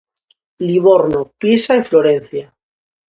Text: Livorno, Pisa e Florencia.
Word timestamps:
Livorno, 0.69 1.21
Pisa 1.41 1.71
e 1.75 1.83
Florencia. 1.89 2.45